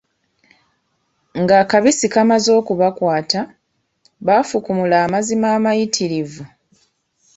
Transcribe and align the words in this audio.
Ng'akabisi 1.41 2.07
kamaze 2.13 2.49
okubakwata, 2.59 3.41
baafukumula 4.27 4.95
amazima 5.05 5.47
amayitirivu, 5.57 6.43